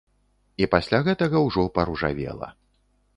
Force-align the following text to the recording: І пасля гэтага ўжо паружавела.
І 0.61 0.67
пасля 0.73 1.01
гэтага 1.07 1.37
ўжо 1.47 1.65
паружавела. 1.75 2.47